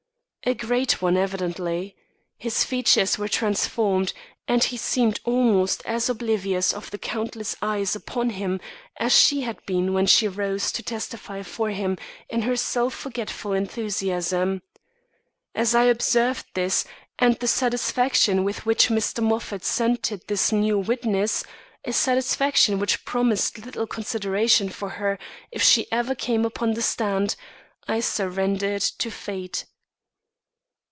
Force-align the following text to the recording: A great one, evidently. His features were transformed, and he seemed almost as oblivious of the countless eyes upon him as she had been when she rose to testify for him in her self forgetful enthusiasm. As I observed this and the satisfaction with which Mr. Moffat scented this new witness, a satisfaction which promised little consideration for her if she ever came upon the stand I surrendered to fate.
A 0.43 0.55
great 0.55 1.03
one, 1.03 1.17
evidently. 1.17 1.95
His 2.35 2.63
features 2.63 3.15
were 3.19 3.27
transformed, 3.27 4.11
and 4.47 4.63
he 4.63 4.75
seemed 4.75 5.19
almost 5.23 5.85
as 5.85 6.09
oblivious 6.09 6.73
of 6.73 6.89
the 6.89 6.97
countless 6.97 7.55
eyes 7.61 7.95
upon 7.95 8.31
him 8.31 8.59
as 8.97 9.13
she 9.13 9.41
had 9.41 9.63
been 9.67 9.93
when 9.93 10.07
she 10.07 10.27
rose 10.27 10.71
to 10.71 10.81
testify 10.81 11.43
for 11.43 11.69
him 11.69 11.95
in 12.27 12.41
her 12.41 12.55
self 12.55 12.95
forgetful 12.95 13.53
enthusiasm. 13.53 14.63
As 15.53 15.75
I 15.75 15.83
observed 15.83 16.47
this 16.55 16.85
and 17.19 17.35
the 17.37 17.47
satisfaction 17.47 18.43
with 18.43 18.65
which 18.65 18.89
Mr. 18.89 19.21
Moffat 19.23 19.63
scented 19.63 20.23
this 20.27 20.51
new 20.51 20.79
witness, 20.79 21.43
a 21.85 21.93
satisfaction 21.93 22.79
which 22.79 23.05
promised 23.05 23.63
little 23.63 23.85
consideration 23.85 24.69
for 24.69 24.89
her 24.89 25.19
if 25.51 25.61
she 25.61 25.85
ever 25.91 26.15
came 26.15 26.45
upon 26.45 26.73
the 26.73 26.81
stand 26.81 27.35
I 27.87 27.99
surrendered 27.99 28.81
to 28.81 29.11
fate. 29.11 29.65